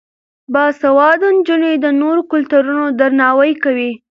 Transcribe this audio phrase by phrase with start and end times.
[0.53, 3.91] باسواده نجونې د نورو کلتورونو درناوی کوي.